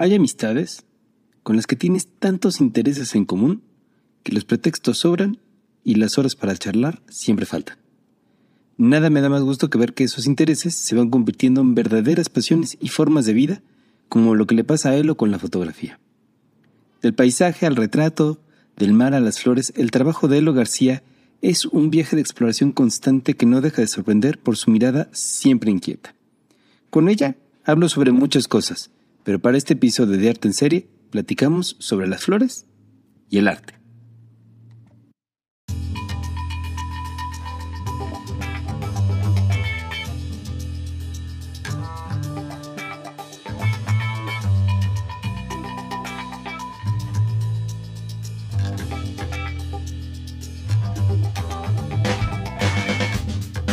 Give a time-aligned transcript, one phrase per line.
[0.00, 0.84] Hay amistades
[1.42, 3.62] con las que tienes tantos intereses en común
[4.22, 5.38] que los pretextos sobran
[5.82, 7.78] y las horas para charlar siempre faltan.
[8.76, 12.28] Nada me da más gusto que ver que esos intereses se van convirtiendo en verdaderas
[12.28, 13.62] pasiones y formas de vida,
[14.08, 15.98] como lo que le pasa a Elo con la fotografía.
[17.02, 18.38] Del paisaje al retrato,
[18.76, 21.02] del mar a las flores, el trabajo de Elo García
[21.42, 25.72] es un viaje de exploración constante que no deja de sorprender por su mirada siempre
[25.72, 26.14] inquieta.
[26.88, 27.34] Con ella
[27.64, 28.90] hablo sobre muchas cosas,
[29.28, 32.64] pero para este episodio de Arte en Serie platicamos sobre las flores
[33.28, 33.74] y el arte.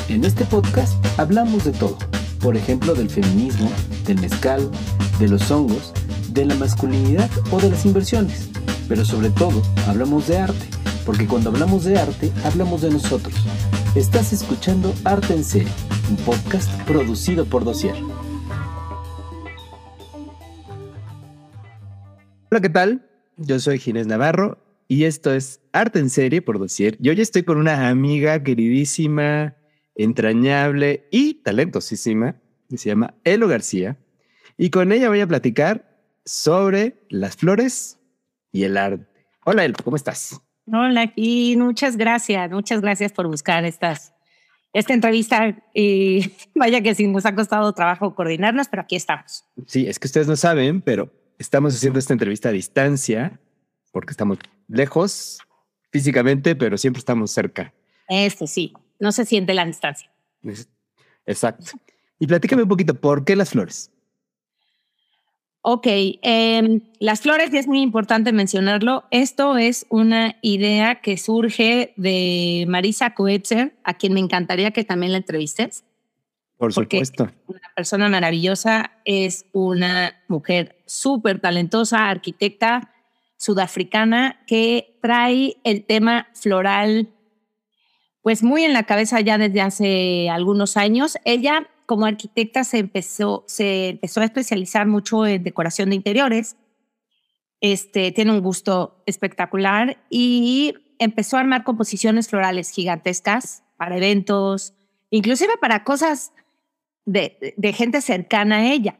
[0.09, 1.97] En este podcast hablamos de todo
[2.45, 3.71] por ejemplo, del feminismo,
[4.05, 4.69] del mezcal,
[5.19, 5.93] de los hongos,
[6.31, 8.49] de la masculinidad o de las inversiones.
[8.87, 10.65] Pero sobre todo, hablamos de arte,
[11.05, 13.33] porque cuando hablamos de arte, hablamos de nosotros.
[13.95, 15.71] Estás escuchando Arte en Serie,
[16.09, 17.95] un podcast producido por Dossier.
[22.51, 23.09] Hola, ¿qué tal?
[23.37, 26.97] Yo soy Ginés Navarro y esto es Arte en Serie por Dossier.
[27.01, 29.55] Y hoy estoy con una amiga queridísima,
[29.95, 32.35] entrañable y talentosísima,
[32.69, 33.97] que se llama Elo García,
[34.57, 37.99] y con ella voy a platicar sobre las flores
[38.51, 39.27] y el arte.
[39.45, 40.41] Hola Elo, ¿cómo estás?
[40.67, 44.13] Hola, y muchas gracias, muchas gracias por buscar estas,
[44.73, 45.55] esta entrevista.
[45.73, 49.45] Y vaya que sí, nos ha costado trabajo coordinarnos, pero aquí estamos.
[49.67, 53.39] Sí, es que ustedes no saben, pero estamos haciendo esta entrevista a distancia
[53.91, 55.39] porque estamos lejos
[55.91, 57.73] físicamente, pero siempre estamos cerca.
[58.09, 60.11] Este sí, no se siente la distancia.
[61.25, 61.71] Exacto.
[62.19, 63.91] Y platícame un poquito, ¿por qué las flores?
[65.67, 71.91] Ok, em, las flores, y es muy importante mencionarlo, esto es una idea que surge
[71.97, 75.83] de Marisa Coetzer, a quien me encantaría que también la entrevistes.
[76.59, 77.31] Por supuesto.
[77.47, 82.93] Una persona maravillosa, es una mujer súper talentosa, arquitecta
[83.35, 87.09] sudafricana, que trae el tema floral
[88.21, 91.17] pues muy en la cabeza ya desde hace algunos años.
[91.25, 96.57] Ella como arquitecta se empezó, se empezó a especializar mucho en decoración de interiores.
[97.61, 104.73] Este, tiene un gusto espectacular y empezó a armar composiciones florales gigantescas para eventos,
[105.09, 106.33] inclusive para cosas
[107.05, 108.99] de, de gente cercana a ella.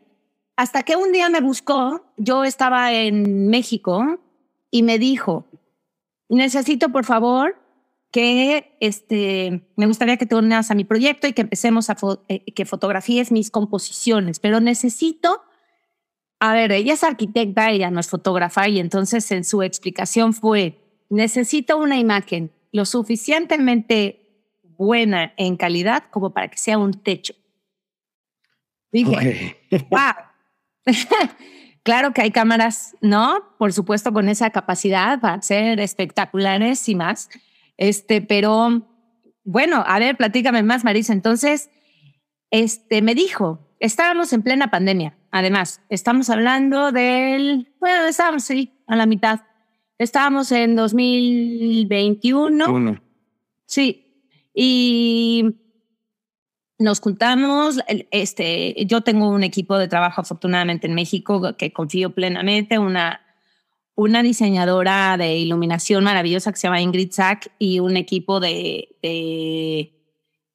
[0.56, 4.20] Hasta que un día me buscó, yo estaba en México
[4.72, 5.46] y me dijo,
[6.30, 7.65] necesito por favor
[8.16, 11.98] que este, me gustaría que te unas a mi proyecto y que empecemos a
[12.30, 15.42] eh, que fotografíes mis composiciones, pero necesito,
[16.40, 20.80] a ver, ella es arquitecta, ella no es fotógrafa y entonces en su explicación fue,
[21.10, 24.22] necesito una imagen lo suficientemente
[24.64, 27.34] buena en calidad como para que sea un techo.
[28.94, 29.58] Dije,
[29.90, 30.86] wow.
[31.84, 33.44] claro que hay cámaras, ¿no?
[33.58, 37.28] Por supuesto, con esa capacidad para ser espectaculares y más.
[37.78, 38.88] Este, pero
[39.44, 41.14] bueno, a ver, platícame más, Marisa.
[41.14, 41.70] Entonces,
[42.52, 45.18] este, me dijo, estábamos en plena pandemia.
[45.32, 49.42] Además, estamos hablando del, bueno, estábamos, sí, a la mitad.
[49.98, 53.00] Estábamos en 2021.
[53.66, 54.02] Sí.
[54.54, 55.46] Y
[56.80, 57.80] nos juntamos,
[58.12, 63.25] este, yo tengo un equipo de trabajo afortunadamente en México que confío plenamente, una
[63.96, 68.90] una diseñadora de iluminación maravillosa que se llama Ingrid Sack y un equipo de,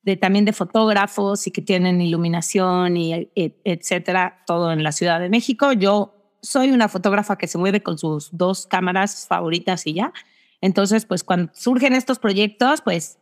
[0.02, 5.20] de, también de fotógrafos y que tienen iluminación y e, etcétera, todo en la Ciudad
[5.20, 5.72] de México.
[5.72, 10.12] Yo soy una fotógrafa que se mueve con sus dos cámaras favoritas y ya.
[10.60, 13.18] Entonces, pues cuando surgen estos proyectos, pues,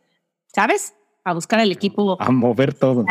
[0.47, 0.95] ¿sabes?
[1.23, 2.17] A buscar el equipo.
[2.19, 3.05] A mover todo.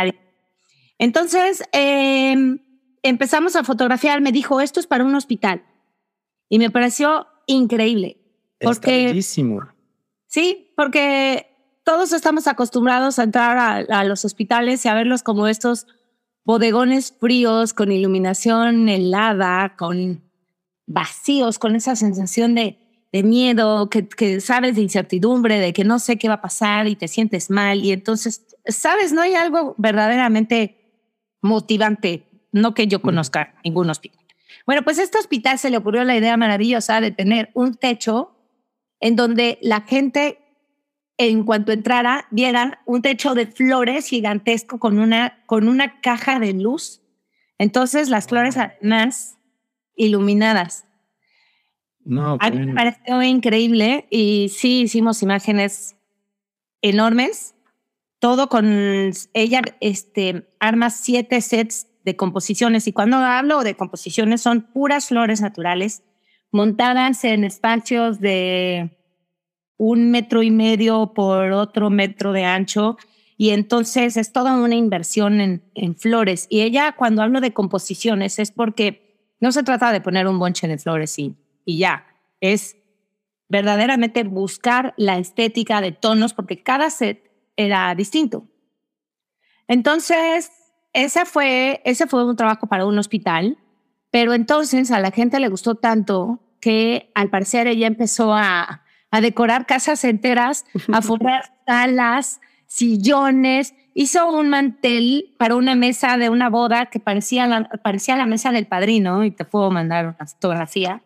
[0.98, 2.58] Entonces, em,
[3.02, 4.20] empezamos a fotografiar.
[4.20, 5.62] Me dijo, esto es para un hospital.
[6.48, 8.18] Y me pareció increíble.
[8.60, 9.12] Porque,
[10.26, 11.46] Sí, porque
[11.84, 15.86] todos estamos acostumbrados a entrar a, los hospitales y a verlos como estos
[16.44, 20.22] bodegones fríos, con iluminación helada, con
[20.86, 22.78] vacíos, con esa sensación de,
[23.12, 26.88] de miedo, que, que, sabes de incertidumbre, de que no sé qué va a pasar
[26.88, 27.84] y te sientes mal.
[27.84, 30.78] Y entonces, sabes, no hay algo verdaderamente
[31.40, 34.17] motivante, no que yo conozca ningún hospital.
[34.68, 38.36] Bueno, pues a este hospital se le ocurrió la idea maravillosa de tener un techo
[39.00, 40.40] en donde la gente,
[41.16, 46.52] en cuanto entrara, viera un techo de flores gigantesco con una, con una caja de
[46.52, 47.00] luz.
[47.56, 49.38] Entonces las flores además
[49.96, 50.84] iluminadas.
[52.04, 55.96] No, A mí me pareció increíble y sí hicimos imágenes
[56.82, 57.54] enormes.
[58.18, 58.66] Todo con
[59.32, 62.86] ella, este, arma siete sets de composiciones.
[62.88, 66.02] Y cuando hablo de composiciones, son puras flores naturales
[66.50, 68.96] montadas en espacios de
[69.76, 72.96] un metro y medio por otro metro de ancho.
[73.36, 76.46] Y entonces es toda una inversión en, flores.
[76.48, 80.66] Y ella, cuando hablo de composiciones, es porque no se trata de poner un bonche
[80.66, 82.06] de flores y, y ya.
[82.40, 82.78] Es
[83.50, 88.48] verdaderamente buscar la estética de tonos, porque cada set era distinto.
[89.68, 90.50] Entonces,
[91.04, 93.58] ese fue, ese fue un trabajo para un hospital,
[94.10, 99.20] pero entonces a la gente le gustó tanto que al parecer ella empezó a, a
[99.20, 106.50] decorar casas enteras, a forrar salas, sillones, hizo un mantel para una mesa de una
[106.50, 111.02] boda que parecía la, parecía la mesa del padrino, y te puedo mandar una fotografía.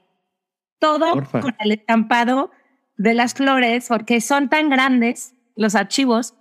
[0.78, 2.50] Todo con el estampado
[2.96, 6.34] de las flores, porque son tan grandes los archivos.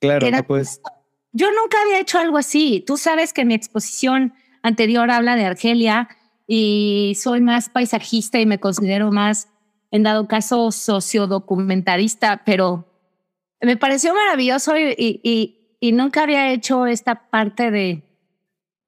[0.00, 0.80] Claro, pues.
[1.36, 2.82] Yo nunca había hecho algo así.
[2.86, 6.08] Tú sabes que mi exposición anterior habla de Argelia
[6.46, 9.50] y soy más paisajista y me considero más,
[9.90, 12.90] en dado caso, sociodocumentarista, pero
[13.60, 18.02] me pareció maravilloso y, y, y, nunca había hecho esta parte de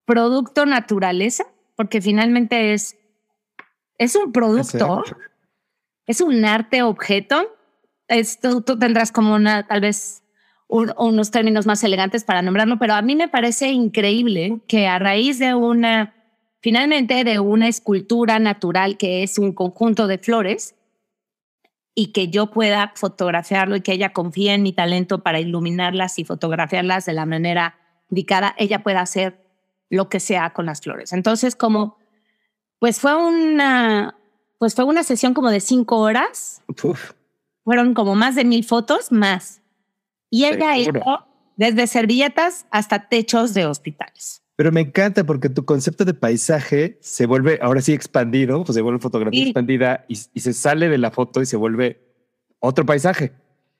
[0.06, 1.44] producto naturaleza,
[1.76, 2.96] porque finalmente es,
[3.98, 5.04] es un producto,
[6.06, 7.54] es un arte objeto.
[8.08, 10.22] Esto tú tendrás como una, tal vez,
[10.68, 15.38] unos términos más elegantes para nombrarlo, pero a mí me parece increíble que a raíz
[15.38, 16.14] de una,
[16.60, 20.74] finalmente de una escultura natural que es un conjunto de flores,
[22.00, 26.24] y que yo pueda fotografiarlo y que ella confíe en mi talento para iluminarlas y
[26.24, 27.76] fotografiarlas de la manera
[28.08, 29.44] indicada, ella pueda hacer
[29.90, 31.12] lo que sea con las flores.
[31.12, 31.98] Entonces, como,
[32.78, 34.14] pues fue una,
[34.58, 36.62] pues fue una sesión como de cinco horas.
[37.64, 39.60] Fueron como más de mil fotos más.
[40.30, 41.26] Y ella hizo
[41.56, 44.42] desde servilletas hasta techos de hospitales.
[44.56, 48.82] Pero me encanta porque tu concepto de paisaje se vuelve ahora sí expandido, pues se
[48.82, 52.00] vuelve fotografía expandida y, y, se sale de la foto y se vuelve
[52.58, 53.32] otro paisaje.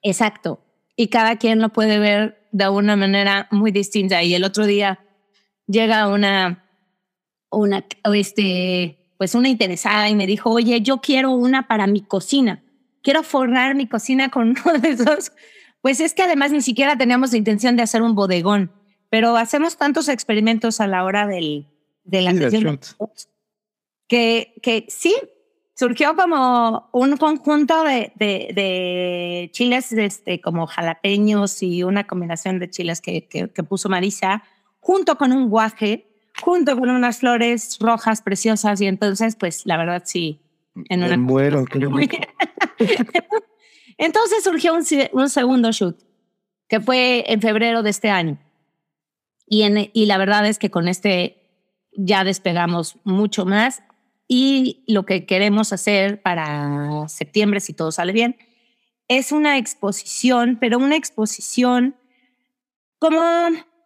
[0.03, 0.61] Exacto.
[0.95, 4.23] Y cada quien lo puede ver de una manera muy distinta.
[4.23, 5.00] Y el otro día
[5.67, 6.65] llega una,
[7.50, 7.85] una,
[8.15, 12.62] este, pues una interesada y me dijo, oye, yo quiero una para mi cocina.
[13.03, 15.33] Quiero forrar mi cocina con uno de esos.
[15.80, 18.72] Pues es que además ni siquiera teníamos la intención de hacer un bodegón
[19.10, 21.66] pero hacemos tantos experimentos a la hora del,
[22.04, 22.78] de la sesión
[24.06, 25.14] que, que sí,
[25.75, 32.70] surgió como un conjunto de, de, de, chiles este, como jalapeños y una combinación de
[32.70, 34.42] chiles que, que, puso Marisa,
[34.80, 36.06] junto con un guaje,
[36.42, 40.40] junto con unas flores rojas preciosas y entonces, pues la verdad sí.
[40.88, 41.10] En una...
[41.10, 41.64] Me muero,
[43.99, 45.99] Entonces surgió un, un segundo shoot,
[46.69, 48.39] que fue en febrero de este año.
[49.47, 51.39] Y la verdad es que con este
[51.93, 53.83] ya despegamos mucho más
[54.29, 58.37] y lo que queremos hacer para septiembre, si todo sale bien,
[59.09, 61.97] es una exposición, pero una exposición
[62.99, 63.21] como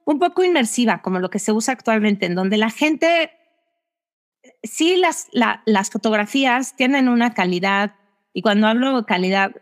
[0.04, 3.30] un poco inmersiva, como lo que se usa actualmente, en donde la gente,
[4.64, 7.94] sí, las, las fotografías tienen una calidad,
[8.32, 9.52] y cuando hablo de calidad,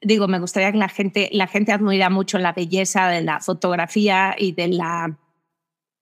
[0.00, 4.34] digo, me gustaría que la gente, la gente admira mucho la belleza de la fotografía
[4.38, 5.18] y de la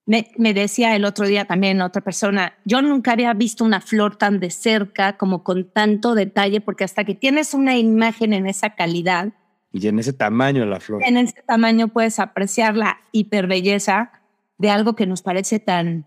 [0.07, 4.41] me, decía el otro día también otra persona, yo nunca había visto una flor tan
[4.41, 9.33] de cerca, como con tanto detalle, porque hasta que tienes una imagen en esa calidad.
[9.73, 11.01] Y en ese tamaño la flor.
[11.05, 14.11] En ese tamaño puedes apreciar la hiperbelleza
[14.59, 16.07] de algo que nos parece tan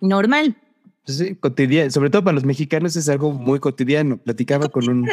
[0.00, 0.56] normal.
[1.04, 1.90] Sí, cotidiano.
[1.90, 4.16] Sobre todo para los mexicanos es algo muy cotidiano.
[4.16, 5.08] Platicaba con un,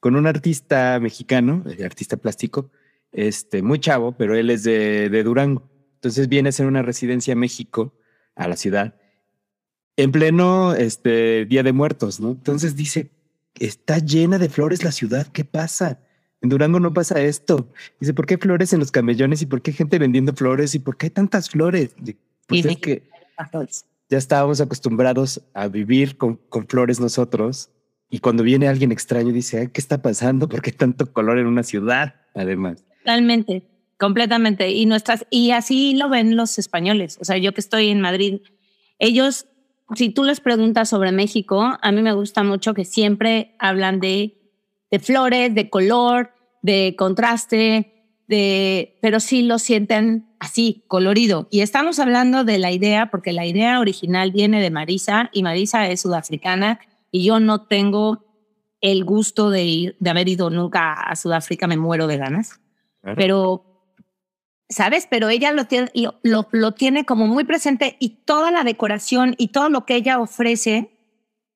[0.00, 2.70] con un artista mexicano, eh, artista plástico,
[3.12, 7.32] este, muy chavo, pero él es de, de Durango entonces viene a ser una residencia
[7.32, 7.92] a México,
[8.36, 8.94] a la ciudad,
[9.96, 12.30] en pleno este, Día de Muertos, ¿no?
[12.30, 13.10] Entonces dice,
[13.58, 15.98] está llena de flores la ciudad, ¿qué pasa?
[16.40, 17.72] En Durango no pasa esto.
[17.98, 20.76] Dice, ¿por qué hay flores en los camellones y por qué hay gente vendiendo flores
[20.76, 21.96] y por qué hay tantas flores?
[22.46, 23.10] Pues es que
[24.08, 27.70] ya estábamos acostumbrados a vivir con, con, flores nosotros
[28.10, 30.48] y cuando viene alguien extraño dice, ¿qué está pasando?
[30.48, 32.14] ¿Por qué tanto color en una ciudad?
[32.34, 32.84] Además.
[33.00, 33.64] Totalmente.
[33.98, 34.70] Completamente.
[34.70, 37.18] Y nuestras, y así lo ven los españoles.
[37.20, 38.40] O sea, yo que estoy en Madrid,
[38.98, 39.46] ellos,
[39.94, 44.38] si tú les preguntas sobre México, a mí me gusta mucho que siempre hablan de,
[44.90, 47.92] de flores, de color, de contraste,
[48.26, 51.46] de, pero sí lo sienten así, colorido.
[51.50, 55.88] Y estamos hablando de la idea, porque la idea original viene de Marisa y Marisa
[55.88, 56.78] es sudafricana
[57.10, 58.24] y yo no tengo
[58.80, 62.60] el gusto de, ir, de haber ido nunca a Sudáfrica, me muero de ganas.
[63.16, 63.64] Pero,
[64.68, 65.06] ¿sabes?
[65.10, 65.90] Pero ella lo tiene,
[66.22, 70.20] lo, lo, tiene como muy presente y toda la decoración y todo lo que ella
[70.20, 70.90] ofrece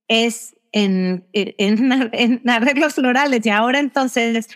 [0.08, 3.44] es en, en, en arreglos florales.
[3.44, 4.48] Y ahora entonces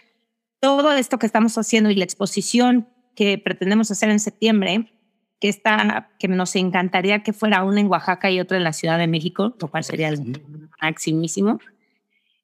[0.61, 4.93] todo esto que estamos haciendo y la exposición que pretendemos hacer en septiembre,
[5.41, 8.99] que está, que nos encantaría que fuera una en Oaxaca y otra en la Ciudad
[8.99, 10.41] de México, lo cual sería el
[10.81, 11.61] maximísimo,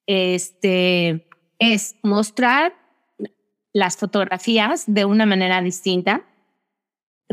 [0.05, 1.27] este,
[1.59, 2.73] es mostrar
[3.73, 6.23] las fotografías de una manera distinta,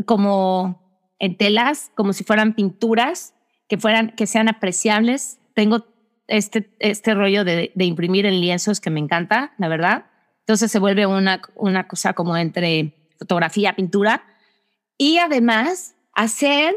[0.05, 0.81] como
[1.19, 3.35] en telas, como si fueran pinturas,
[3.67, 5.39] que, fueran, que sean apreciables.
[5.53, 5.85] Tengo
[6.27, 10.05] este, este rollo de, de imprimir en lienzos que me encanta, la verdad.
[10.39, 14.23] Entonces se vuelve una, una cosa como entre fotografía, pintura.
[15.01, 16.75] Y además hacer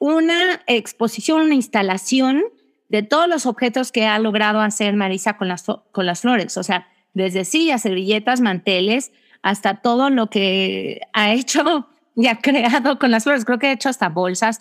[0.00, 2.42] una exposición, una instalación
[2.88, 6.56] de todos los objetos que ha logrado hacer Marisa con las, con las flores.
[6.56, 12.98] O sea, desde sillas, servilletas, manteles, hasta todo lo que ha hecho y ha creado
[12.98, 13.44] con las flores.
[13.44, 14.58] Creo que ha hecho hasta bolsas,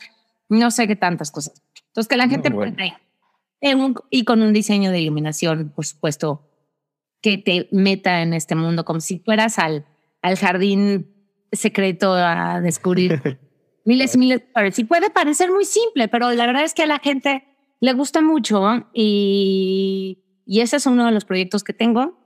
[0.48, 1.60] no sé qué tantas cosas.
[1.88, 2.94] Entonces, que la gente puede
[4.12, 6.48] y con un diseño de iluminación, por supuesto,
[7.20, 9.88] que te meta en este mundo, como si fueras al,
[10.22, 11.21] al jardín
[11.52, 13.22] secreto a descubrir
[13.86, 14.74] miles y miles de.
[14.78, 17.44] Y puede parecer muy simple, pero la verdad es que a la gente
[17.80, 22.24] le gusta mucho y, y ese es uno de los proyectos que tengo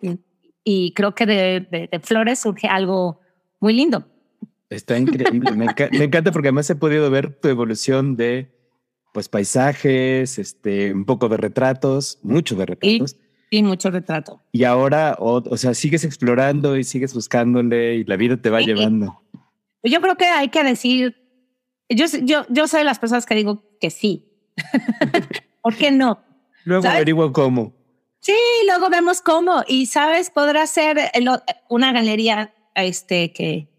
[0.64, 3.22] y, creo que de, de, flores surge algo
[3.60, 4.08] muy lindo.
[4.70, 8.52] Está increíble, me, me, encanta porque además he podido ver tu evolución de
[9.14, 13.16] pues paisajes, este, un poco de retratos, mucho de retratos.
[13.56, 14.42] Sí, mucho retrato.
[14.52, 19.22] Y ahora, o, sea, sigues explorando y sigues buscándole y la vida te va llevando.
[19.82, 21.16] Yo creo que hay que decir,
[21.88, 24.28] yo, yo, yo soy de las personas que digo que sí.
[25.62, 26.22] ¿Por qué no?
[26.66, 27.74] Luego averiguo cómo.
[28.20, 28.36] Sí,
[28.68, 29.64] luego vemos cómo.
[29.70, 30.98] Y sabes, podrá ser
[31.70, 33.70] una galería este, que,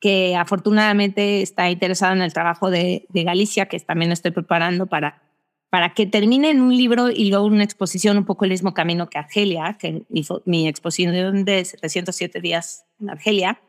[0.00, 5.29] que afortunadamente está interesada en el trabajo de, de Galicia, que también estoy preparando para
[5.70, 9.08] para que termine en un libro y luego una exposición un poco el mismo camino
[9.08, 13.60] que Argelia, que hizo mi exposición de 707 días en Argelia,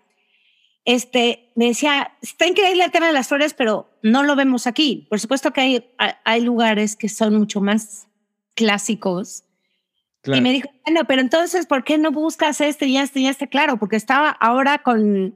[0.84, 5.06] este, me decía, está increíble el tema de las flores, pero no lo vemos aquí.
[5.10, 5.86] Por supuesto que hay,
[6.26, 8.08] hay lugares que son mucho más
[8.56, 9.44] clásicos.
[10.26, 13.48] Y me dijo, bueno, pero entonces, ¿por qué no buscas este y este y este?
[13.48, 15.36] Claro, porque estaba ahora con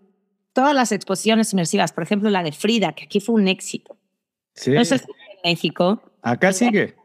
[0.54, 3.98] todas las exposiciones inmersivas, por ejemplo, la de Frida, que aquí fue un éxito.
[4.54, 4.72] Sí.
[4.74, 4.84] En
[5.44, 6.96] México, Acá sigue.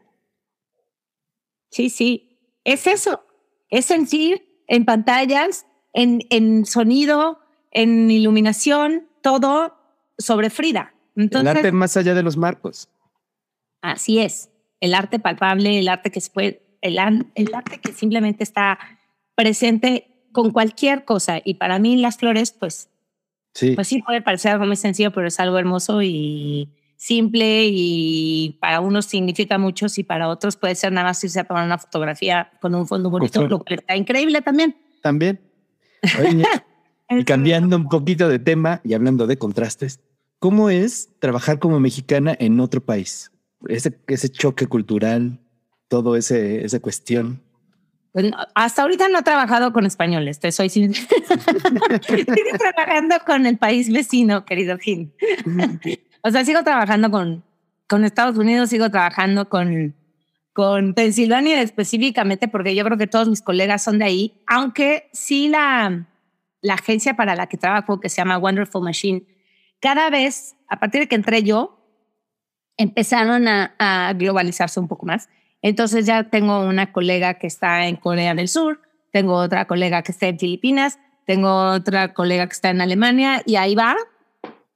[1.69, 2.39] Sí, sí.
[2.63, 3.23] Es eso.
[3.69, 9.77] Es sentir en pantallas, en, en sonido, en iluminación, todo
[10.17, 10.95] sobre Frida.
[11.15, 12.89] Entonces, el arte más allá de los marcos.
[13.81, 14.49] Así es.
[14.79, 16.97] El arte palpable, el arte que se puede, el,
[17.35, 18.79] el arte que simplemente está
[19.35, 21.41] presente con cualquier cosa.
[21.45, 22.89] Y para mí las flores, pues,
[23.53, 23.75] sí.
[23.75, 26.69] pues sí puede parecer algo muy sencillo, pero es algo hermoso y,
[27.01, 31.43] simple y para unos significa mucho y para otros puede ser nada más irse a
[31.45, 34.75] tomar una fotografía con un fondo bonito, lo que está increíble también.
[35.01, 35.41] También.
[37.09, 39.99] y cambiando un poquito de tema y hablando de contrastes,
[40.37, 43.31] ¿cómo es trabajar como mexicana en otro país?
[43.67, 45.39] Ese, ese choque cultural,
[45.87, 47.41] todo ese esa cuestión.
[48.11, 51.07] Pues, hasta ahorita no he trabajado con españoles, te soy sincero.
[52.07, 55.11] Sigo trabajando con el país vecino, querido Gil.
[56.23, 57.43] O sea, sigo trabajando con,
[57.87, 59.95] con Estados Unidos, sigo trabajando con,
[60.53, 65.49] con Pensilvania específicamente, porque yo creo que todos mis colegas son de ahí, aunque sí
[65.49, 66.07] la,
[66.61, 69.23] la agencia para la que trabajo, que se llama Wonderful Machine,
[69.79, 71.79] cada vez, a partir de que entré yo,
[72.77, 75.27] empezaron a, a globalizarse un poco más.
[75.61, 80.11] Entonces ya tengo una colega que está en Corea del Sur, tengo otra colega que
[80.11, 83.95] está en Filipinas, tengo otra colega que está en Alemania y ahí va,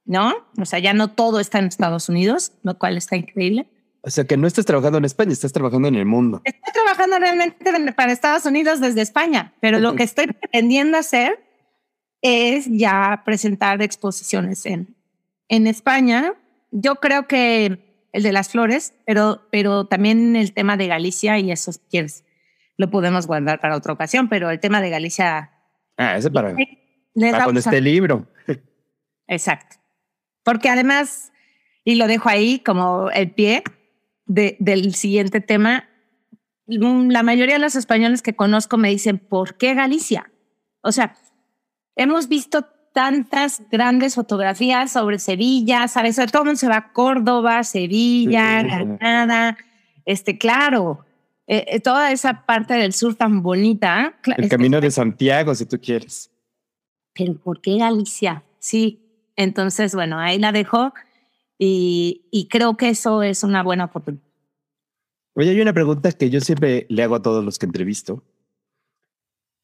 [0.06, 0.34] ¿no?
[0.58, 3.68] O sea, ya no todo está en Estados Unidos, lo cual está increíble.
[4.02, 6.40] O sea, que no estás trabajando en España, estás trabajando en el mundo.
[6.44, 11.44] Estoy trabajando realmente para Estados Unidos desde España, pero lo que estoy pretendiendo hacer
[12.22, 14.96] es ya presentar exposiciones en,
[15.48, 16.34] en España.
[16.70, 21.50] Yo creo que el de las flores, pero, pero también el tema de Galicia y
[21.50, 22.24] eso, quieres,
[22.76, 25.50] lo podemos guardar para otra ocasión, pero el tema de Galicia.
[25.96, 26.54] Ah, ese para,
[27.32, 28.28] para con este libro.
[29.26, 29.76] Exacto.
[30.46, 31.32] Porque además,
[31.82, 33.64] y lo dejo ahí como el pie
[34.26, 35.88] de, del siguiente tema,
[36.68, 40.30] la mayoría de los españoles que conozco me dicen, ¿por qué Galicia?
[40.82, 41.16] O sea,
[41.96, 46.14] hemos visto tantas grandes fotografías sobre Sevilla, ¿sabes?
[46.14, 49.58] Todo el mundo se va a Córdoba, Sevilla, Granada.
[50.04, 51.04] Este, claro,
[51.48, 54.16] eh, eh, toda esa parte del sur tan bonita.
[54.36, 56.30] El camino de Santiago, si tú quieres.
[57.14, 58.44] Pero ¿por qué Galicia?
[58.60, 59.05] Sí.
[59.36, 60.92] Entonces, bueno, ahí la dejo
[61.58, 64.24] y, y creo que eso es una buena oportunidad.
[65.34, 68.22] Oye, hay una pregunta que yo siempre le hago a todos los que entrevisto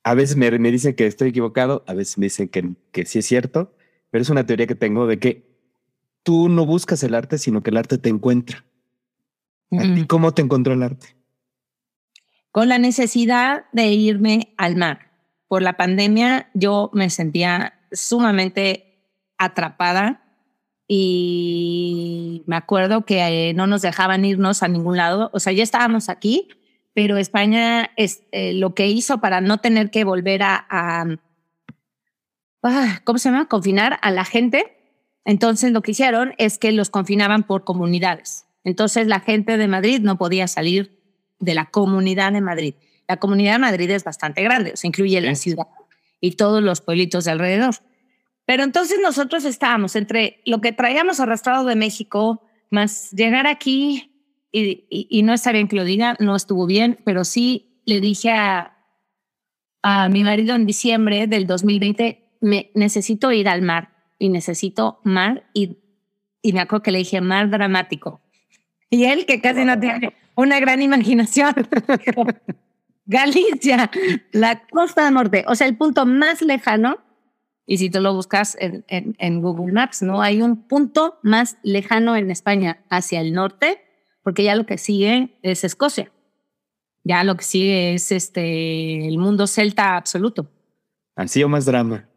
[0.05, 3.21] a veces me, me, dicen que estoy equivocado, a veces me dicen que, que sí
[3.21, 3.75] es cierto,
[4.11, 5.47] pero es una teoría que tengo de que
[6.23, 8.65] tú no buscas el arte, sino que el arte te encuentra.
[9.71, 11.17] ¿Y cómo te encontró el arte?
[12.51, 15.13] Con la necesidad de irme al mar.
[15.49, 18.92] Por la pandemia yo me sentía sumamente
[19.45, 20.23] atrapada
[20.95, 25.31] y me acuerdo que eh, no nos dejaban irnos a ningún lado.
[25.33, 26.49] O sea, ya estábamos aquí,
[26.93, 31.07] pero España es eh, lo que hizo para no tener que volver a, ah,
[33.05, 33.49] ¿cómo se llama?
[33.49, 34.77] Confinar a la gente.
[35.25, 38.45] Entonces lo que hicieron es que los confinaban por comunidades.
[38.65, 41.01] Entonces la gente de Madrid no podía salir
[41.39, 42.75] de la comunidad de Madrid.
[43.09, 45.67] La comunidad de Madrid es bastante grande, se incluye la ciudad
[46.21, 47.75] y todos los pueblitos de alrededor.
[48.47, 54.13] Pero entonces nosotros estábamos entre lo que traíamos arrastrado de México, más llegar aquí
[54.53, 58.77] y, no está bien que no estuvo bien, pero sí le dije a,
[59.83, 65.45] a mi marido en diciembre del 2020, me necesito ir al mar y necesito mar
[65.55, 65.79] y,
[66.43, 68.21] y me acuerdo que le dije mar dramático.
[68.91, 71.55] Y él, que casi no tiene una gran imaginación,
[73.07, 73.91] Galicia,
[74.33, 76.99] la costa norte, o sea, el punto más lejano,
[77.67, 80.23] y si tú lo buscas en, en, en Google Maps, ¿no?
[80.23, 83.81] Hay un punto más lejano en España hacia el norte
[84.23, 86.13] porque ya lo que sigue es Escocia.
[87.05, 90.49] Ya lo que sigue es este el mundo celta absoluto.
[91.17, 92.09] Así o más drama.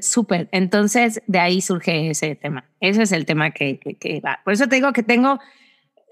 [0.00, 0.48] Súper.
[0.52, 2.70] Entonces, de ahí surge ese tema.
[2.80, 4.40] Ese es el tema que, que, va.
[4.44, 5.38] Por eso te digo que tengo.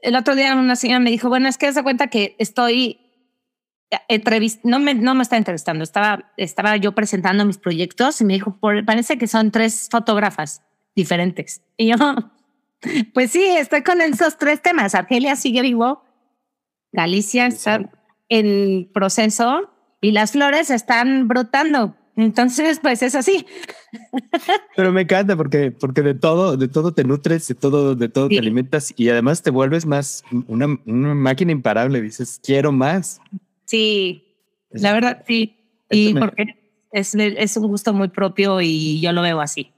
[0.03, 3.02] El otro día una señora me dijo, bueno, es que se cuenta que estoy
[4.63, 8.59] no me no me está entrevistando, estaba estaba yo presentando mis proyectos y me dijo,
[8.87, 10.63] parece que son tres fotógrafas
[10.95, 11.63] diferentes.
[11.77, 11.97] Y yo,
[13.15, 14.95] pues sí, estoy con esos tres temas.
[14.95, 16.03] Argelia sigue vivo,
[16.93, 17.91] Galicia está
[18.29, 21.97] en proceso y las flores están brotando.
[22.17, 23.47] Entonces, pues es así.
[24.77, 28.29] Pero me encanta porque, porque de todo, de todo te nutres, de todo, de todo
[28.29, 32.03] te alimentas y además te vuelves más una, una, máquina imparable.
[32.03, 33.21] Dices, quiero más.
[33.73, 34.37] Sí,
[34.71, 35.57] la verdad, sí.
[35.89, 36.45] Y porque
[36.93, 39.73] es, es un gusto muy propio y yo lo veo así.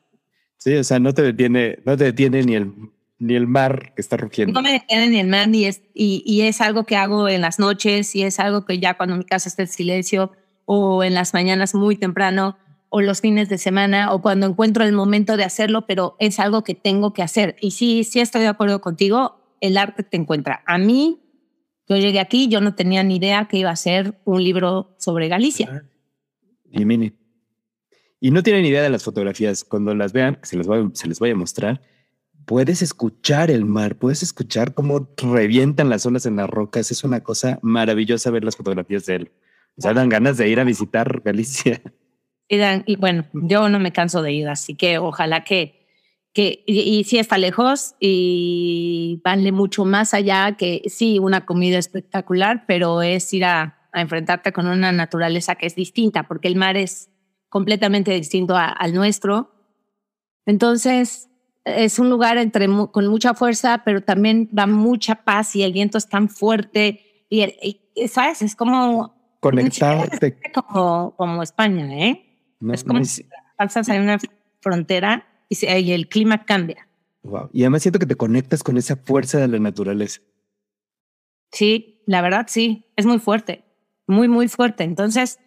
[0.57, 2.73] Sí, o sea, no te detiene, no te detiene ni el
[3.21, 4.53] ni el mar que está rugiendo.
[4.53, 7.41] No me detiene ni el mar, ni es, y, y, es algo que hago en
[7.41, 10.33] las noches, y es algo que ya cuando mi casa está en silencio,
[10.65, 14.93] o en las mañanas muy temprano, o los fines de semana, o cuando encuentro el
[14.93, 17.55] momento de hacerlo, pero es algo que tengo que hacer.
[17.61, 20.65] Y sí, sí estoy de acuerdo contigo, el arte te encuentra.
[20.67, 21.24] A mí,
[21.89, 25.29] yo llegué aquí, yo no tenía ni idea que iba a ser un libro sobre
[25.29, 25.85] Galicia.
[26.71, 27.13] Y mini.
[28.21, 29.65] Y no tienen idea de las fotografías.
[29.65, 31.81] Cuando las vean, se les, voy, se les voy a mostrar
[32.45, 36.91] puedes escuchar el mar, puedes escuchar cómo revientan las olas en las rocas.
[36.91, 39.33] Es una cosa maravillosa ver las fotografías de él.
[39.77, 41.81] O sea, dan ganas de ir a visitar Galicia.
[42.47, 45.84] Y, dan, y bueno, yo no me canso de ir, así que ojalá que,
[46.35, 52.65] que y, si está lejos y vale mucho más allá que sí, una comida espectacular,
[52.67, 56.77] pero es ir a, a enfrentarte con una naturaleza que es distinta, porque el mar
[56.77, 57.09] es
[57.49, 59.53] completamente distinto al nuestro.
[60.45, 61.31] Entonces,
[61.65, 65.99] es un lugar entre, con mucha fuerza, pero también da mucha paz y el viento
[65.99, 67.27] es tan fuerte.
[67.31, 68.43] Y, ¿sabes?
[68.43, 69.39] Es como...
[69.39, 70.37] Conectarte.
[70.53, 72.25] Como, como España, ¿eh?
[72.73, 73.25] es como si
[73.57, 74.19] pasas en una
[74.61, 75.29] frontera
[75.63, 76.89] y, y, el clima cambia.
[77.23, 77.51] Wow.
[77.53, 80.21] Y además siento que te conectas con esa fuerza de la naturaleza.
[81.53, 83.65] Sí, la verdad sí, es muy fuerte,
[84.07, 84.85] muy, muy fuerte.
[84.85, 85.39] Entonces,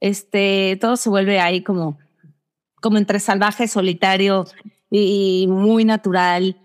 [0.00, 1.98] este, todo se vuelve ahí como,
[2.80, 4.46] como entre salvaje, solitario
[4.90, 6.56] y muy natural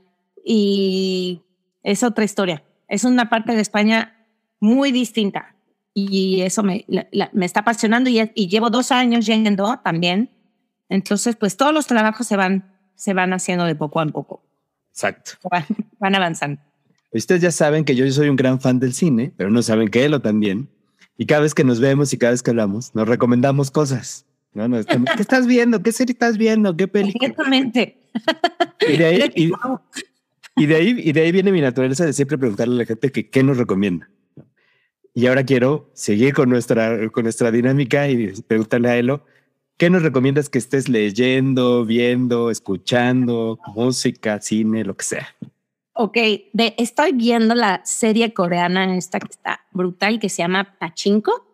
[0.43, 1.41] y
[1.83, 2.63] es otra historia.
[2.87, 4.27] Es una parte de España
[4.59, 5.55] muy distinta
[5.93, 6.85] y eso me,
[7.33, 10.29] me está apasionando y, y, llevo dos años yendo también.
[10.89, 14.43] Entonces, pues todos los trabajos se van, se van haciendo de poco a poco.
[14.91, 15.33] Exacto.
[15.49, 15.65] Van,
[15.99, 16.61] van avanzando.
[17.11, 20.03] Ustedes ya saben que yo soy un gran fan del cine, pero no saben que
[20.03, 20.69] él también.
[21.17, 24.25] Y cada vez que nos vemos y cada vez que hablamos, nos recomendamos cosas.
[24.53, 25.81] No, no, ¿Qué estás viendo?
[25.81, 26.75] ¿Qué serie estás viendo?
[26.75, 27.27] ¿Qué película?
[27.27, 27.99] Exactamente.
[28.87, 29.31] Y de ahí,
[30.55, 33.11] y, de ahí, y de ahí viene mi naturaleza de siempre preguntarle a la gente
[33.11, 34.09] que qué nos recomienda.
[35.13, 39.25] Y ahora quiero seguir con nuestra, con nuestra dinámica y preguntarle a Elo,
[39.77, 45.35] ¿qué nos recomiendas que estés leyendo, viendo, escuchando, música, cine, lo que sea?
[45.93, 46.17] Ok,
[46.53, 51.45] de, estoy viendo la serie coreana esta que está brutal que se llama Pachinko.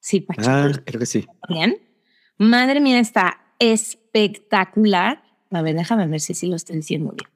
[0.00, 0.50] Sí, Pachinko.
[0.50, 1.26] Ah, creo que sí.
[1.48, 1.76] Bien.
[2.38, 5.22] Madre mía, está espectacular.
[5.50, 7.30] A ver, déjame ver si sí lo estoy diciendo bien.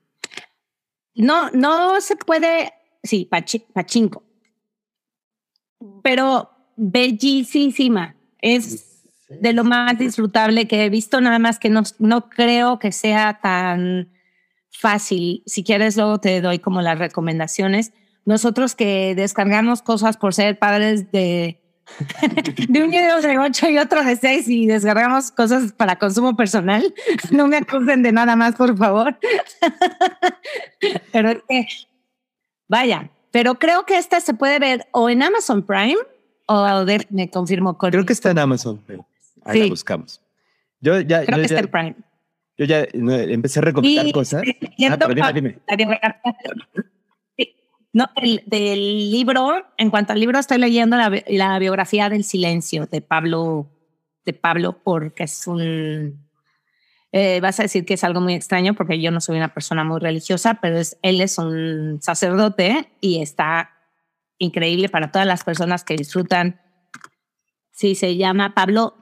[1.14, 2.72] No, no se puede.
[3.02, 3.28] Sí,
[3.74, 4.22] Pachinko.
[6.02, 8.16] Pero bellísima.
[8.38, 8.91] Es
[9.40, 13.40] de lo más disfrutable que he visto, nada más que no, no creo que sea
[13.40, 14.10] tan
[14.70, 15.42] fácil.
[15.46, 17.92] Si quieres, luego te doy como las recomendaciones.
[18.24, 21.60] Nosotros que descargamos cosas por ser padres de,
[22.68, 26.94] de un video de 8 y otro de 6 y descargamos cosas para consumo personal,
[27.30, 29.18] no me acusen de nada más, por favor.
[31.12, 31.66] pero es que,
[32.68, 35.96] vaya, pero creo que esta se puede ver o en Amazon Prime
[36.46, 37.78] o me confirmo.
[37.78, 38.80] Creo que está en Amazon.
[39.44, 40.20] Ahí la buscamos.
[40.80, 41.96] Yo ya, creo que está en Prime.
[42.58, 44.42] Yo ya empecé a recomendar cosas.
[45.22, 45.58] Ah, dime,
[47.94, 48.06] No,
[48.46, 53.70] del libro, en cuanto al libro, estoy leyendo la, biografía del silencio de Pablo,
[54.24, 56.26] de Pablo, porque es un.
[57.12, 59.84] Eh, vas a decir que es algo muy extraño porque yo no soy una persona
[59.84, 63.70] muy religiosa, pero es, él es un sacerdote y está
[64.38, 66.60] increíble para todas las personas que disfrutan.
[67.70, 68.96] Sí, se llama Pablo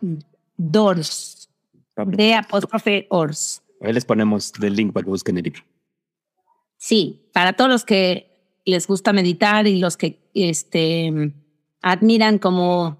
[0.62, 1.48] Dors
[1.96, 3.62] de apóstrofe Ors.
[3.80, 5.62] Ahí les ponemos el link para que busquen el libro.
[6.76, 8.30] Sí, para todos los que
[8.66, 11.32] les gusta meditar y los que este,
[11.80, 12.98] admiran como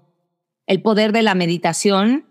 [0.65, 2.25] el poder de la meditación,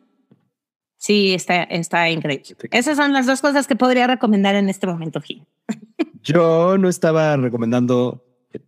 [0.96, 2.56] sí, está, está increíble.
[2.72, 5.46] Esas son las dos cosas que podría recomendar en este momento, Gil.
[6.24, 8.24] Yo no estaba recomendando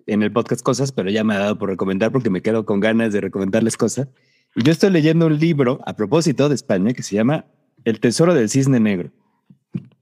[0.07, 2.79] en el podcast cosas, pero ya me ha dado por recomendar porque me quedo con
[2.79, 4.07] ganas de recomendarles cosas.
[4.55, 7.47] Yo estoy leyendo un libro a propósito de España que se llama
[7.85, 9.11] el tesoro del cisne negro.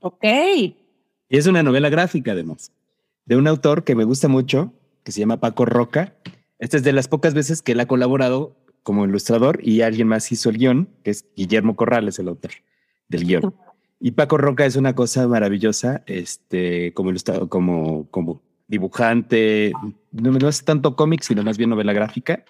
[0.00, 0.24] Ok.
[0.24, 0.76] Y
[1.28, 2.72] es una novela gráfica, además,
[3.26, 4.72] de un autor que me gusta mucho,
[5.04, 6.14] que se llama Paco Roca.
[6.58, 10.30] Esta es de las pocas veces que él ha colaborado como ilustrador y alguien más
[10.32, 12.50] hizo el guion, que es Guillermo Corrales, el autor
[13.08, 13.54] del guion.
[14.00, 19.72] Y Paco Roca es una cosa maravillosa, este, como ilustrador, como, como dibujante,
[20.10, 22.44] no, no hace tanto cómic, sino más bien novela gráfica.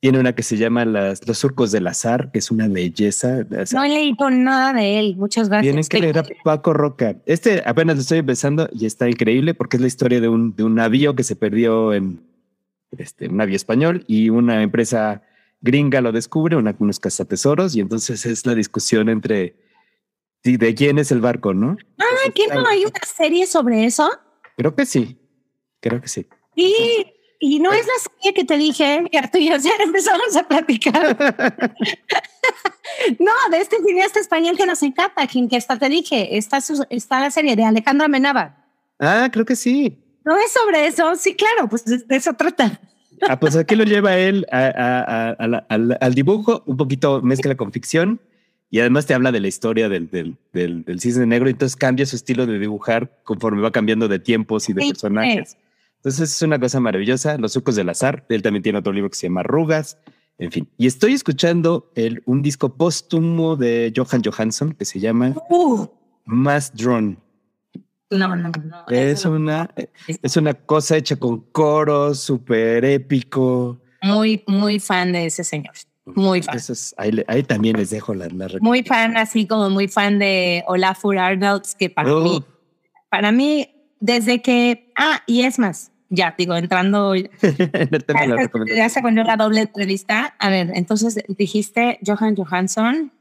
[0.00, 3.44] Tiene una que se llama Los Surcos del Azar, que es una belleza.
[3.72, 5.16] No he leído nada de él.
[5.16, 5.72] Muchas gracias.
[5.72, 7.16] Tienen que leer a Paco Roca.
[7.26, 10.62] Este apenas lo estoy empezando y está increíble porque es la historia de un, de
[10.62, 12.20] un navío que se perdió en
[12.96, 15.22] este, un navío español y una empresa
[15.60, 19.56] gringa lo descubre, una, unos cazatesoros, y entonces es la discusión entre
[20.44, 21.76] de quién es el barco, ¿no?
[21.98, 24.08] Ah, ¿qué no hay una serie sobre eso?
[24.56, 25.18] Creo que sí.
[25.80, 26.26] Creo que sí.
[26.56, 27.06] Sí,
[27.40, 31.16] y no es la serie que te dije, tú y ya empezamos a platicar.
[33.18, 36.58] no, de este cineasta español que nos encanta, quien que hasta te dije, está,
[36.90, 38.56] está la serie de Alejandro Amenábar.
[38.98, 39.98] Ah, creo que sí.
[40.24, 42.80] No es sobre eso, sí, claro, pues de eso trata.
[43.28, 48.20] ah, pues aquí lo lleva él al, dibujo, un poquito mezcla con ficción
[48.70, 52.16] y además te habla de la historia del, del, del, cisne negro, entonces cambia su
[52.16, 55.56] estilo de dibujar conforme va cambiando de tiempos y de personajes.
[55.98, 57.38] Entonces es una cosa maravillosa.
[57.38, 58.24] Los sucos del azar.
[58.28, 59.98] Él también tiene otro libro que se llama Arrugas.
[60.38, 60.68] En fin.
[60.78, 65.86] Y estoy escuchando el, un disco póstumo de Johan Johansson que se llama uh.
[66.24, 67.16] Mass Drone.
[68.10, 68.86] No, no, no.
[68.88, 69.68] Es una,
[70.06, 73.80] es una cosa hecha con coros, súper épico.
[74.02, 75.74] Muy, muy fan de ese señor.
[76.06, 76.58] Muy fan.
[77.26, 81.74] ahí, también les dejo la, la Muy fan, así como muy fan de Olafur Arnolds,
[81.74, 82.42] que para mí,
[83.10, 83.68] para mí
[84.00, 87.14] desde que, ah, y es más, ya digo, entrando,
[88.76, 90.34] ya, se ponió la doble entrevista.
[90.38, 93.12] A ver, entonces dijiste Johan Johansson.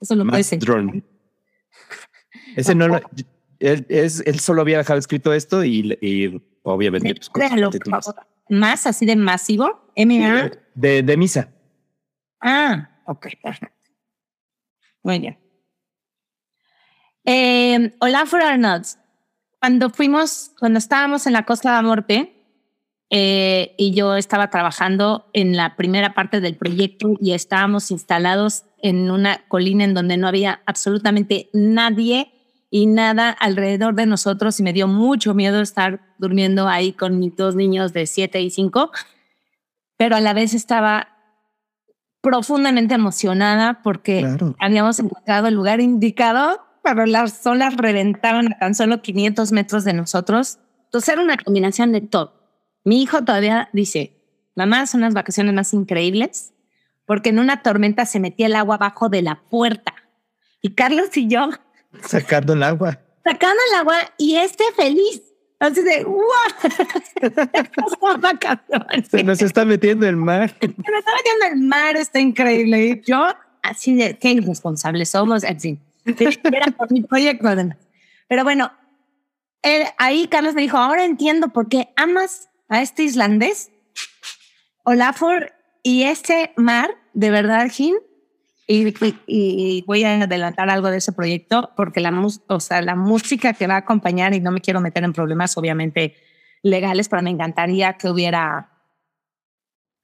[0.00, 1.02] Eso lo puedes decir.
[2.56, 3.00] Ese no lo,
[3.58, 7.14] él, es, él solo había dejado escrito esto y, y obviamente.
[7.32, 7.50] Pues,
[8.48, 9.92] más así de masivo.
[9.94, 11.48] M de, de misa.
[12.40, 13.76] Ah, ok, perfecto.
[15.02, 15.38] Muy bien.
[17.24, 18.98] Eh, Olafur Arnolds,
[19.60, 22.36] cuando fuimos, cuando estábamos en la Costa de Morte,
[23.12, 29.10] eh, y yo estaba trabajando en la primera parte del proyecto y estábamos instalados en
[29.10, 32.32] una colina en donde no había absolutamente nadie
[32.70, 37.34] y nada alrededor de nosotros y me dio mucho miedo estar durmiendo ahí con mis
[37.34, 38.92] dos niños de 7 y 5,
[39.96, 41.08] pero a la vez estaba
[42.20, 44.24] profundamente emocionada porque
[44.60, 49.92] habíamos encontrado el lugar indicado pero las olas reventaron a tan solo 500 metros de
[49.92, 50.58] nosotros.
[50.84, 52.34] Entonces era una combinación de todo.
[52.84, 54.16] Mi hijo todavía dice,
[54.56, 56.52] mamá, son las vacaciones más increíbles
[57.10, 59.94] porque en una tormenta se metía el agua abajo de la puerta.
[60.62, 61.50] Y Carlos y yo
[62.06, 63.00] sacando el agua.
[63.24, 65.22] Sacando el agua y este feliz.
[65.58, 66.20] Así de, ¡guau!
[69.10, 70.54] Se nos está metiendo el mar.
[70.58, 73.02] Se nos está metiendo el mar, está increíble.
[73.04, 73.26] yo,
[73.62, 75.78] así de, qué irresponsables somos, así.
[76.18, 77.48] Era por mi proyecto,
[78.28, 78.72] Pero bueno,
[79.98, 83.70] ahí Carlos me dijo, ahora entiendo por qué amas a este islandés,
[84.84, 87.94] Olafur, y este mar, de verdad, Jim,
[88.66, 93.78] y, voy a adelantar algo de ese proyecto porque la, la música que va a
[93.78, 96.14] acompañar, y no me quiero meter en problemas obviamente
[96.62, 98.70] legales, pero me encantaría que hubiera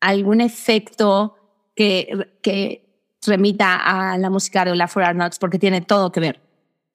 [0.00, 1.36] algún efecto
[1.76, 2.85] que, que
[3.26, 6.40] remita a la música de Olafur Arnolds porque tiene todo que ver.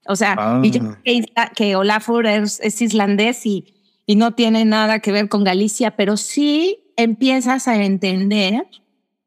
[0.07, 0.97] O sea, y yo ah.
[1.03, 3.73] que, que Olafur es, es islandés y,
[4.05, 8.65] y no tiene nada que ver con Galicia, pero sí empiezas a entender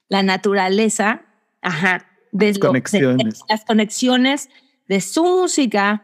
[0.09, 1.23] la naturaleza,
[1.63, 3.41] ajá, de, conexiones.
[3.49, 4.51] las conexiones
[4.89, 6.03] de su música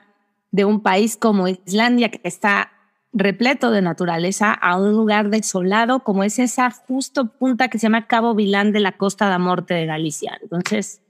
[0.53, 2.73] de un país como Islandia, que está
[3.13, 8.07] repleto de naturaleza, a un lugar desolado como es esa justo punta que se llama
[8.07, 10.39] Cabo Vilán de la Costa de Morte de Galicia.
[10.43, 11.03] Entonces,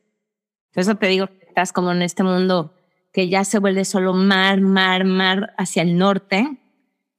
[0.74, 2.74] eso te digo, estás como en este mundo
[3.12, 6.58] que ya se vuelve solo mar, mar, mar hacia el norte,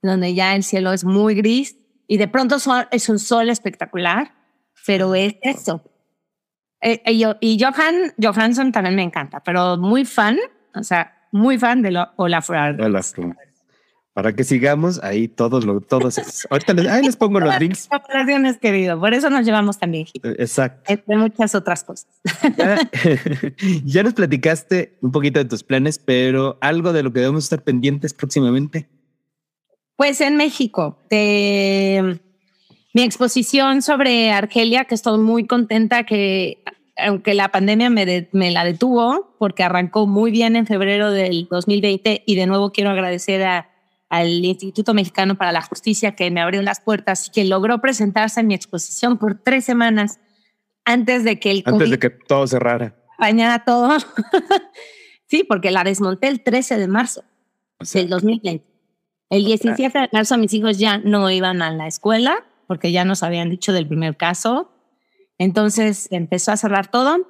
[0.02, 2.58] donde ya el cielo es muy gris y de pronto
[2.92, 4.34] es un sol espectacular,
[4.86, 5.84] pero es eso,
[6.82, 10.38] eh, eh, y Johan, Johansson también me encanta, pero muy fan,
[10.74, 12.76] o sea, muy fan de Olaf Olafur.
[14.14, 17.88] Para que sigamos ahí todos los, todos Ahorita les, ahí les pongo los links.
[17.92, 19.00] Operaciones, querido.
[19.00, 20.08] Por eso nos llevamos también.
[20.22, 20.92] Eh, exacto.
[20.92, 22.08] Entre muchas otras cosas.
[23.86, 27.64] Ya, nos platicaste un poquito de tus planes, pero algo de lo que debemos estar
[27.64, 28.90] pendientes próximamente.
[29.96, 32.20] Pues en México, de
[32.94, 36.64] mi exposición sobre Argelia, que estoy muy contenta que,
[36.98, 42.24] aunque la pandemia me, me la detuvo, porque arrancó muy bien en febrero del 2020
[42.26, 43.42] y de nuevo quiero agradecer
[44.12, 48.42] al Instituto Mexicano para la Justicia que me abrió las puertas y que logró presentarse
[48.42, 50.20] en mi exposición por tres semanas
[50.84, 52.94] antes de que el Antes de que todo cerrara.
[53.18, 53.98] Bañara todo.
[55.28, 57.24] sí, porque la desmonté el 13 de marzo
[57.94, 58.66] del 2020.
[59.30, 63.24] El 17 de marzo mis hijos ya no iban a la escuela porque ya nos
[63.24, 64.74] habían dicho del primer caso.
[65.38, 67.30] Entonces empezó a cerrar todo,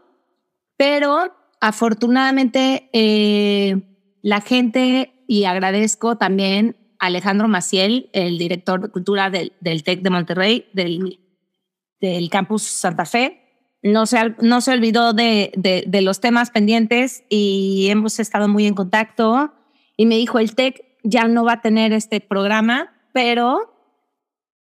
[0.78, 3.82] pero afortunadamente eh,
[4.24, 10.10] la gente, y agradezco también a Alejandro Maciel, el director de cultura del, TEC de
[10.10, 13.39] Monterrey, del, campus Santa Fe,
[13.82, 18.65] no se, no se olvidó de, de, de, los temas pendientes y hemos estado muy
[18.65, 19.54] en contacto.
[19.96, 23.74] Y me dijo, el TEC ya no va a tener este programa, pero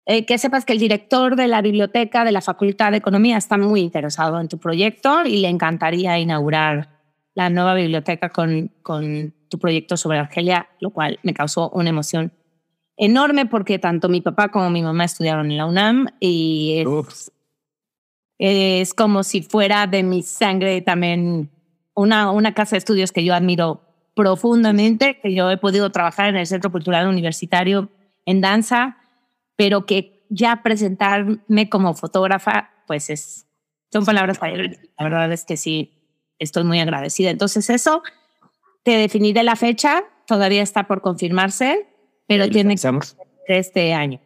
[0.06, 3.58] eh, que sepas que el director de la biblioteca de la Facultad de Economía está
[3.58, 6.91] muy interesado en tu proyecto y le encantaría inaugurar
[7.34, 12.32] la nueva biblioteca con, con tu proyecto sobre Argelia, lo cual me causó una emoción
[12.96, 17.32] enorme porque tanto mi papá como mi mamá estudiaron en la UNAM y es,
[18.38, 21.50] es como si fuera de mi sangre también
[21.94, 23.82] una, una casa de estudios que yo admiro
[24.14, 27.88] profundamente, que yo he podido trabajar en el Centro Cultural Universitario
[28.26, 28.98] en danza
[29.56, 33.46] pero que ya presentarme como fotógrafa, pues es,
[33.92, 36.01] son palabras para La verdad es que sí,
[36.42, 37.30] estoy muy agradecida.
[37.30, 38.02] Entonces eso,
[38.82, 41.86] te definiré la fecha, todavía está por confirmarse,
[42.26, 42.94] pero tiene que ser
[43.46, 44.20] este año.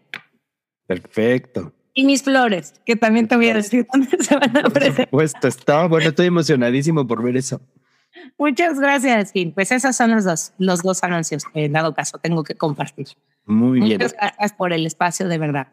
[0.86, 1.72] Perfecto.
[1.94, 5.08] Y mis flores, que también te voy a decir dónde se van a presentar.
[5.08, 7.60] Por supuesto, está bueno, estoy emocionadísimo por ver eso.
[8.38, 9.52] Muchas gracias, Kim.
[9.52, 13.08] Pues esos son los dos, los dos anuncios que en dado caso tengo que compartir.
[13.46, 13.94] Muy bien.
[13.94, 15.68] Muchas gracias por el espacio, de verdad.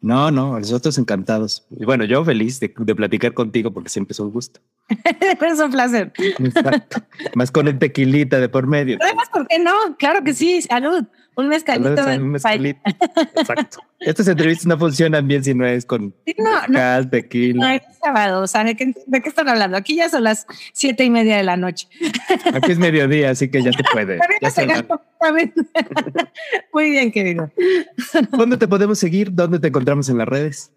[0.00, 1.66] No, no, nosotros encantados.
[1.70, 4.60] Y bueno, yo feliz de, platicar contigo porque siempre es un gusto.
[4.88, 6.12] es un placer.
[6.16, 7.02] Exacto.
[7.34, 8.98] Más con el tequilita de por medio.
[9.00, 9.72] Además, ¿por qué no?
[9.98, 11.04] Claro que sí, salud.
[11.38, 12.04] Un mezcalito.
[12.04, 12.80] un mezcalito.
[13.36, 13.78] Exacto.
[14.00, 17.64] Estas entrevistas no funcionan bien si no es con no, no, tequila.
[17.64, 18.42] No, es sábado.
[18.42, 19.76] O sea, ¿de qué, ¿de qué, están hablando?
[19.76, 21.86] Aquí ya son las siete y media de la noche.
[22.52, 24.18] Aquí es mediodía, así que ya te puede.
[24.40, 24.66] Ya se
[26.72, 27.52] Muy bien, querido.
[28.32, 29.32] ¿Dónde te podemos seguir?
[29.32, 30.72] ¿Dónde te encontramos en las redes?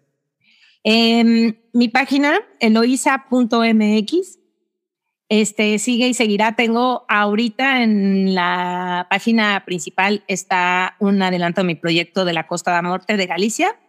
[0.84, 4.41] En mi página, eloisa.mx.
[5.32, 6.56] Este sigue y seguirá.
[6.56, 12.76] Tengo ahorita en la página principal está un adelanto de mi proyecto de la Costa
[12.76, 13.80] de Norte de Galicia.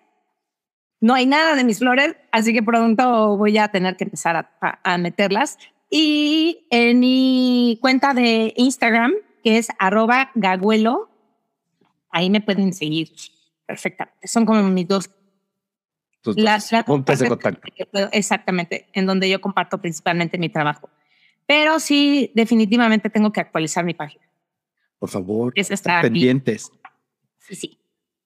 [1.02, 4.80] No hay nada de mis flores, así que pronto voy a tener que empezar a,
[4.86, 5.58] a meterlas.
[5.90, 9.12] Y en mi cuenta de Instagram,
[9.44, 11.10] que es arroba gaguelo,
[12.10, 13.12] ahí me pueden seguir
[13.66, 14.30] perfectamente.
[14.30, 15.10] Son como mis dos
[16.86, 17.68] puntos de contacto.
[18.14, 20.90] Exactamente, en donde yo comparto principalmente mi trabajo.
[21.46, 24.24] Pero sí, definitivamente tengo que actualizar mi página.
[25.00, 26.72] Por favor, está pendientes.
[27.40, 27.80] Sí, sí.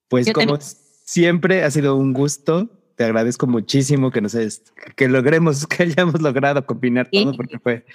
[0.07, 2.69] Pues como siempre ha sido un gusto.
[2.95, 4.35] Te agradezco muchísimo que nos
[4.95, 7.85] que logremos, que hayamos logrado combinar todo, porque fue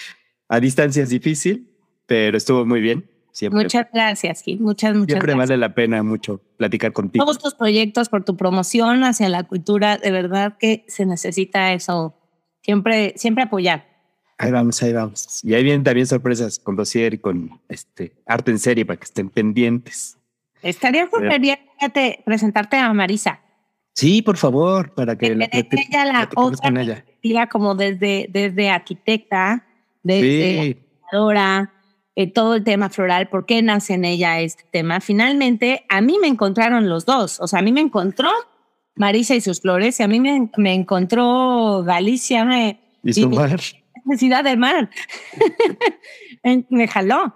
[0.48, 1.70] a distancia es difícil,
[2.06, 3.08] pero estuvo muy bien.
[3.32, 3.62] Siempre.
[3.62, 4.60] Muchas gracias, Gil.
[4.60, 7.24] Muchas, muchas Siempre vale la pena mucho platicar contigo.
[7.24, 12.14] Todos tus proyectos, por tu promoción hacia la cultura, de verdad que se necesita eso.
[12.60, 13.91] Siempre, siempre apoyar.
[14.38, 15.44] Ahí vamos, ahí vamos.
[15.44, 19.04] Y ahí vienen también sorpresas con Dossier y con este arte en serie para que
[19.04, 20.18] estén pendientes.
[20.62, 21.08] Estaría
[21.40, 21.58] bien
[22.24, 23.40] presentarte a Marisa.
[23.94, 27.46] Sí, por favor, para que la, ella la otra ella.
[27.48, 29.66] como desde, desde arquitecta,
[30.02, 30.78] desde
[31.10, 31.72] creadora,
[32.14, 35.00] eh, todo el tema floral, por qué nace en ella este tema.
[35.00, 37.38] Finalmente, a mí me encontraron los dos.
[37.40, 38.30] O sea, a mí me encontró
[38.94, 42.44] Marisa y sus flores, y a mí me, me encontró Galicia.
[42.46, 43.60] Me, y su mar.
[44.04, 44.90] Necesidad de mar.
[46.70, 47.34] me jaló.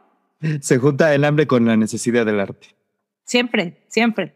[0.60, 2.68] Se junta el hambre con la necesidad del arte.
[3.24, 4.34] Siempre, siempre.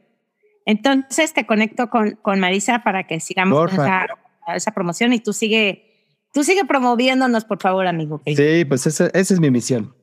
[0.67, 4.07] Entonces te conecto con, con Marisa para que sigamos esa,
[4.55, 5.85] esa, promoción y tú sigue,
[6.33, 8.21] tú sigue promoviéndonos, por favor, amigo.
[8.27, 9.95] Sí, pues esa, esa es mi misión.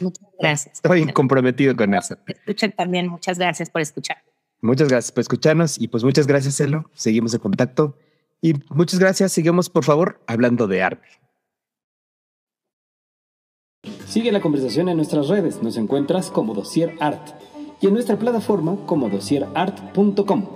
[0.00, 0.74] Muchas gracias.
[0.76, 2.16] Estoy comprometido con eso.
[2.26, 3.08] Escuchen también.
[3.08, 4.18] Muchas gracias por escuchar.
[4.60, 6.90] Muchas gracias por escucharnos y pues muchas gracias, Elo.
[6.94, 7.96] Seguimos en contacto
[8.40, 9.32] y muchas gracias.
[9.32, 11.08] Sigamos, por favor, hablando de arte.
[14.16, 15.62] Sigue la conversación en nuestras redes.
[15.62, 17.38] Nos encuentras como Dossier Art
[17.82, 20.46] y en nuestra plataforma como dossierart.com.